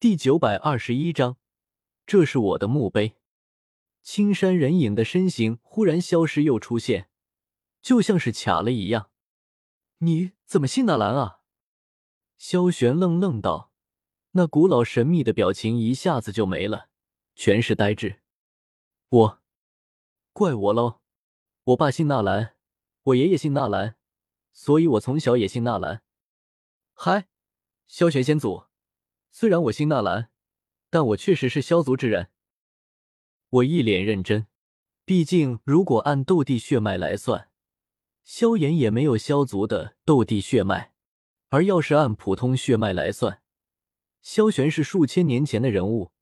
[0.00, 1.38] 第九百二十一章，
[2.06, 3.16] 这是我的墓碑。
[4.00, 7.10] 青山人影的身形忽然消失又出现，
[7.82, 9.10] 就像是卡了一样。
[9.96, 11.40] 你怎么信纳兰啊？
[12.36, 13.72] 萧玄愣愣道，
[14.30, 16.90] 那古老神秘的表情一下子就没了，
[17.34, 18.20] 全是呆滞。
[19.08, 19.42] 我，
[20.32, 21.00] 怪我喽！
[21.64, 22.54] 我爸姓纳兰，
[23.02, 23.96] 我爷爷姓纳兰，
[24.52, 26.04] 所以我从小也姓纳兰。
[26.92, 27.26] 嗨，
[27.88, 28.67] 萧玄先祖。
[29.30, 30.30] 虽然我姓纳兰，
[30.90, 32.30] 但我确实是萧族之人。
[33.50, 34.46] 我一脸认真，
[35.04, 37.50] 毕竟如果按斗帝血脉来算，
[38.24, 40.92] 萧炎也没有萧族的斗帝血脉；
[41.48, 43.42] 而要是按普通血脉来算，
[44.20, 46.12] 萧玄是数千年前的人物，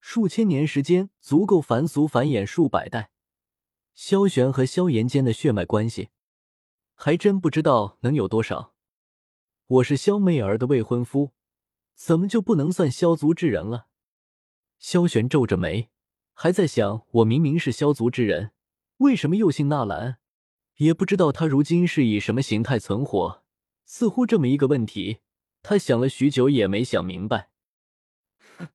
[0.00, 3.10] 数千年时间足够凡俗繁衍数百代。
[3.94, 6.08] 萧玄和萧炎间的血脉关系，
[6.94, 8.74] 还真不知道能有多少。
[9.66, 11.35] 我是萧媚儿的未婚夫。
[11.96, 13.88] 怎么就不能算萧族之人了？
[14.78, 15.88] 萧玄皱着眉，
[16.34, 18.52] 还在想：我明明是萧族之人，
[18.98, 20.18] 为什么又姓纳兰？
[20.76, 23.42] 也不知道他如今是以什么形态存活。
[23.86, 25.20] 似乎这么一个问题，
[25.62, 27.50] 他想了许久也没想明白。
[28.58, 28.68] 哼，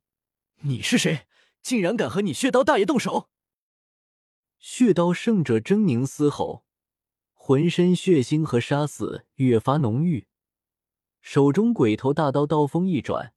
[0.61, 1.28] 你是谁？
[1.61, 3.30] 竟然敢和你血刀大爷动手！
[4.58, 6.66] 血刀圣者狰狞嘶吼，
[7.33, 10.28] 浑身血腥和杀死越发浓郁。
[11.22, 13.33] 手中鬼头大刀刀锋一转，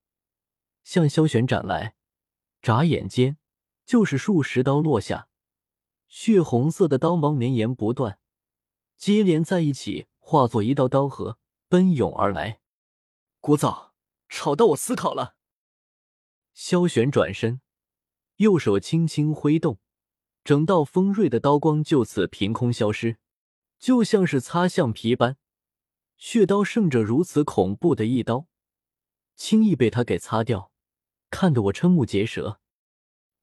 [0.82, 1.94] 向萧玄斩来。
[2.62, 3.36] 眨眼间，
[3.84, 5.28] 就是数十刀落下，
[6.08, 8.18] 血红色的刀芒绵延不断，
[8.96, 12.60] 接连在一起，化作一道刀河奔涌而来。
[13.42, 13.90] 聒噪，
[14.30, 15.36] 吵到我思考了。
[16.54, 17.60] 萧玄转身，
[18.36, 19.78] 右手轻轻挥动，
[20.42, 23.18] 整道锋锐的刀光就此凭空消失，
[23.78, 25.36] 就像是擦橡皮般。
[26.16, 28.46] 血刀圣者如此恐怖的一刀，
[29.36, 30.70] 轻易被他给擦掉，
[31.30, 32.60] 看得我瞠目结舌。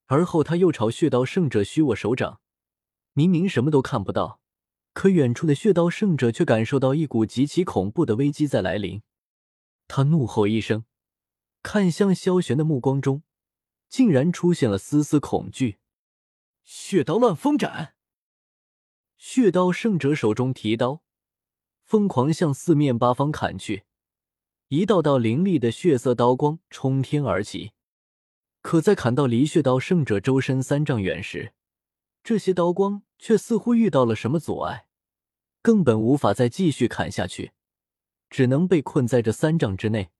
[0.06, 2.42] 而后他又朝血刀圣者虚握手掌，
[3.14, 4.42] 明明什么都看不到，
[4.94, 9.04] 可远处的血刀圣者却感受到一股极其恐怖的危机在来临。
[9.88, 10.86] 他怒吼一声，
[11.62, 13.24] 看向萧玄的目光中，
[13.88, 15.80] 竟然出现了丝丝恐惧。
[16.64, 17.96] 血刀乱风斩！
[19.18, 21.04] 血刀圣者手中提刀。
[21.92, 23.84] 疯狂向四面八方砍去，
[24.70, 27.74] 一道道凌厉的血色刀光冲天而起。
[28.62, 31.52] 可在砍到离血刀圣者周身三丈远时，
[32.24, 34.88] 这些刀光却似乎遇到了什么阻碍，
[35.62, 37.52] 根本无法再继续砍下去，
[38.30, 40.12] 只能被困在这三丈之内。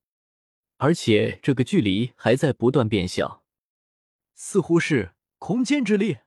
[0.76, 3.46] 而且这个距离还在不断变小，
[4.36, 6.18] 似乎是空间之力。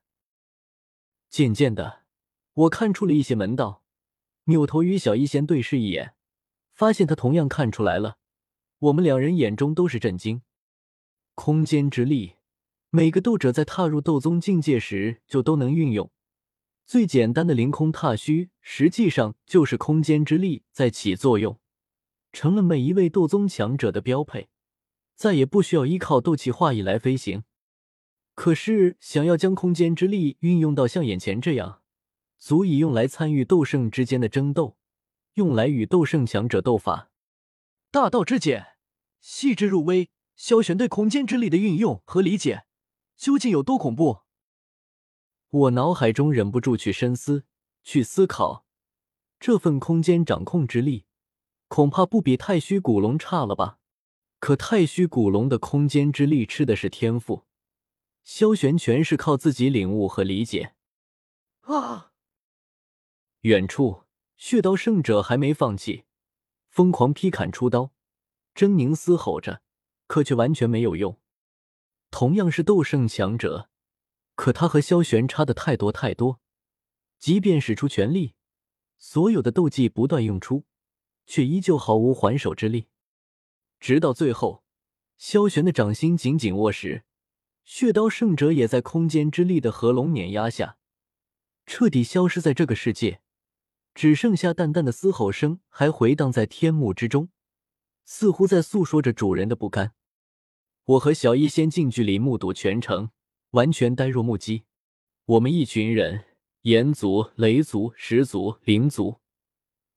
[1.29, 2.05] 渐渐的，
[2.55, 3.84] 我看出了一些门道。
[4.45, 6.15] 扭头与小医仙对视一眼，
[6.73, 8.19] 发现他同样看出来了。
[8.79, 10.43] 我们两人眼中都是震惊。
[11.35, 12.35] 空间之力，
[12.91, 16.11] 每个斗者在踏入斗宗境界时就都能运用。
[16.87, 21.59] 最简单的凌空踏虚，实际上就是空间之力在起作用，
[22.33, 24.51] 成了每一位斗宗强者的标配，
[25.17, 27.45] 再也不需要依靠斗气化翼来飞行。
[28.35, 31.81] 可是，想要将空间之力运用到像眼前这样，
[32.39, 34.77] 足以用来参与斗圣之间的争斗，
[35.35, 37.11] 用来与斗圣强者斗法。
[37.91, 38.77] 大道之简，
[39.21, 40.11] 细致入微。
[40.37, 42.67] 萧玄对空间之力的运用和理解，
[43.17, 44.23] 究竟有多恐怖？
[45.49, 47.45] 我脑海中忍不住去深思，
[47.85, 48.67] 去思考。
[49.39, 51.07] 这份空间掌控之力，
[51.69, 53.79] 恐怕不比太虚古龙差了吧？
[54.41, 57.45] 可太虚古龙的空间之力吃的是天赋，
[58.25, 60.75] 萧玄全是靠自己领悟和理解。
[61.61, 62.11] 啊！
[63.45, 64.05] 远处，
[64.39, 66.05] 血刀圣者还没放弃，
[66.71, 67.93] 疯狂劈砍出刀，
[68.55, 69.61] 狰狞嘶吼着，
[70.07, 71.21] 可却完全没有用。
[72.11, 73.69] 同样是斗圣强者，
[74.35, 76.41] 可他和萧玄差的太多太多。
[77.19, 78.35] 即便使出全力，
[78.97, 80.65] 所有的斗技不断用出，
[81.27, 82.89] 却依旧毫无还手之力。
[83.79, 84.65] 直到最后，
[85.19, 87.05] 萧玄的掌心紧紧握实，
[87.63, 90.79] 血刀圣者也在空间之力的合龙碾压下，
[91.67, 93.21] 彻底消失在这个世界。
[93.95, 97.29] 只剩下淡淡的嘶吼声，还回荡在天幕之中，
[98.05, 99.95] 似乎在诉说着主人的不甘。
[100.85, 103.11] 我和小医仙近距离目睹全程，
[103.51, 104.65] 完全呆若木鸡。
[105.25, 106.25] 我们一群人，
[106.63, 109.21] 炎族、雷族、石族、灵族，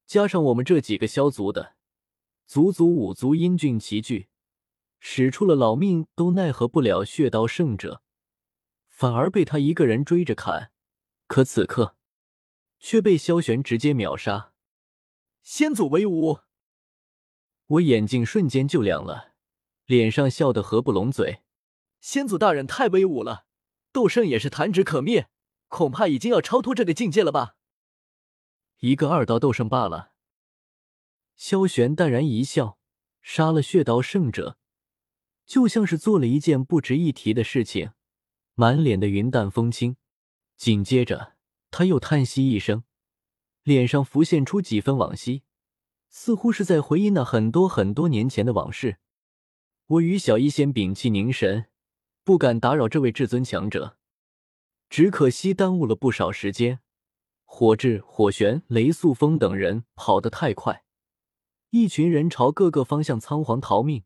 [0.06, 1.74] 加上我们这几个萧族的，
[2.46, 4.28] 足足五族英俊齐聚，
[5.00, 8.00] 使出了老命都奈何不了血刀圣者，
[8.88, 10.70] 反而被他一个人追着砍。
[11.26, 11.97] 可此刻。
[12.78, 14.52] 却被萧玄直接秒杀，
[15.42, 16.40] 先祖威武！
[17.66, 19.34] 我眼睛瞬间就亮了，
[19.84, 21.42] 脸上笑得合不拢嘴。
[22.00, 23.46] 先祖大人太威武了，
[23.92, 25.28] 斗圣也是弹指可灭，
[25.66, 27.56] 恐怕已经要超脱这个境界了吧？
[28.78, 30.12] 一个二道斗圣罢了。
[31.34, 32.78] 萧玄淡然一笑，
[33.20, 34.56] 杀了血刀圣者，
[35.44, 37.90] 就像是做了一件不值一提的事情，
[38.54, 39.96] 满脸的云淡风轻。
[40.56, 41.36] 紧接着，
[41.70, 42.84] 他又叹息一声，
[43.62, 45.42] 脸上浮现出几分往昔，
[46.08, 48.98] 似乎是在回忆那很多很多年前的往事。
[49.86, 51.66] 我与小医仙屏气凝神。
[52.24, 53.96] 不敢打扰这位至尊强者，
[54.90, 56.80] 只可惜耽误了不少时间。
[57.46, 60.84] 火智、火玄、雷素风等人跑得太快，
[61.70, 64.04] 一群人朝各个方向仓皇逃命，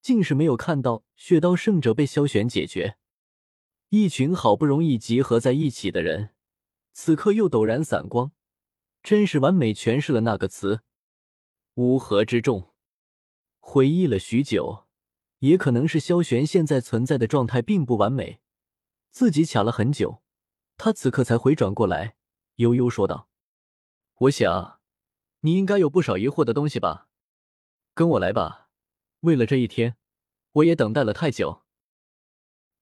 [0.00, 2.96] 竟是没有看到血刀圣者被萧玄解决。
[3.88, 6.30] 一群好不容易集合在一起的人，
[7.00, 8.32] 此刻又陡然散光，
[9.04, 10.82] 真是完美诠释了那个词
[11.76, 12.74] “乌合之众”。
[13.60, 14.88] 回忆了许久。
[15.38, 18.40] 也可能是萧玄现在存在的状态并不完美，
[19.12, 20.24] 自己卡了很久，
[20.76, 22.16] 他此刻才回转过来，
[22.56, 23.28] 悠悠说道
[24.22, 24.80] ：“我想，
[25.42, 27.06] 你应该有不少疑惑的东西吧？
[27.94, 28.70] 跟我来吧，
[29.20, 29.96] 为了这一天，
[30.50, 31.62] 我也等待了太久。”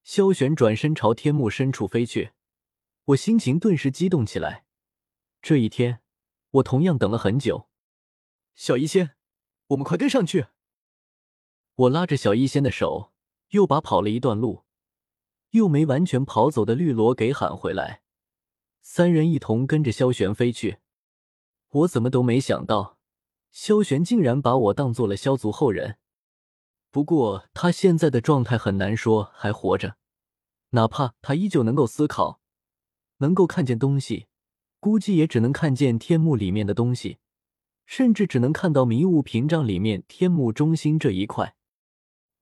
[0.02, 2.32] 萧玄转身朝天幕深处飞去，
[3.06, 4.64] 我心情顿时激动起来。
[5.40, 6.00] 这一天，
[6.50, 7.68] 我同样等了很久。
[8.56, 9.14] 小医仙，
[9.68, 10.46] 我们快跟上去。
[11.76, 13.12] 我拉着小医仙的手，
[13.50, 14.64] 又把跑了一段路，
[15.50, 18.02] 又没完全跑走的绿萝给喊回来。
[18.82, 20.78] 三人一同跟着萧玄飞去。
[21.68, 22.98] 我怎么都没想到，
[23.52, 25.98] 萧玄竟然把我当做了萧族后人。
[26.90, 29.96] 不过他现在的状态很难说还活着，
[30.70, 32.40] 哪怕他依旧能够思考，
[33.18, 34.26] 能够看见东西，
[34.80, 37.18] 估计也只能看见天幕里面的东西，
[37.86, 41.56] 甚至只能看到迷雾屏障里面天幕中心这一块。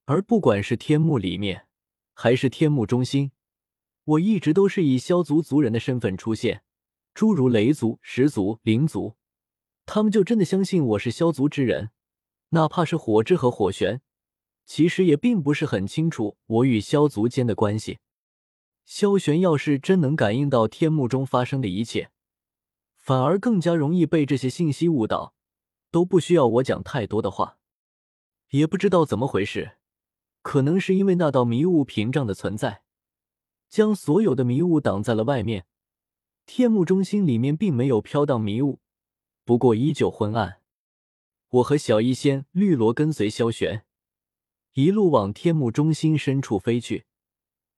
[0.06, 1.67] 而不管是天幕里面，
[2.12, 3.32] 还是天幕中心，
[4.05, 6.62] 我一直都是以萧族族人的身份出现。
[7.15, 9.15] 诸如雷族、石族、灵族，
[9.87, 11.91] 他们就真的相信我是萧族之人。
[12.50, 14.03] 哪怕是火之和火玄，
[14.67, 17.99] 其实也并不是很清楚我与萧族间的关系。
[18.85, 22.11] 萧玄要是真能感应到天幕中发生的一切，
[22.97, 25.35] 反而更加容易被这些信息误导，
[25.91, 27.59] 都不需要我讲太多的话。
[28.51, 29.77] 也不知道怎么回事。
[30.43, 32.83] 可能是因为那道迷雾屏障的存在，
[33.71, 35.67] 将所有的迷雾挡在了外面。
[36.45, 38.81] 天幕中心里面并没有飘荡迷雾，
[39.47, 40.61] 不过依旧昏暗。
[41.49, 43.87] 我和小医仙、绿萝跟随萧玄，
[44.75, 47.07] 一路往天幕中心深处飞去。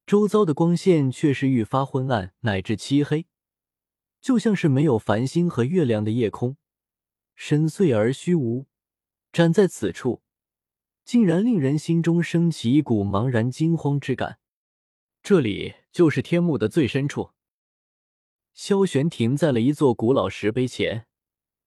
[0.07, 3.27] 周遭的光线却是愈发昏暗，乃至漆黑，
[4.21, 6.57] 就像是没有繁星和月亮的夜空，
[7.35, 8.67] 深邃而虚无。
[9.33, 10.23] 站在此处。
[11.05, 14.41] 竟然令人心中升起一股茫然惊慌之感。
[15.23, 17.31] 这里就是天幕的最深处。
[18.53, 21.07] 萧玄停在了一座古老石碑前，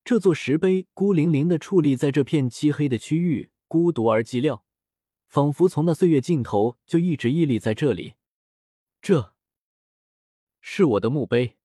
[0.03, 4.61] 这座石碑孤零零的矗立在这片漆黑的区域，孤独而寂寥，
[5.27, 8.15] 仿佛从那岁月尽头就一直屹立在这里。
[9.01, 9.33] 这
[10.59, 11.58] 是我的墓碑。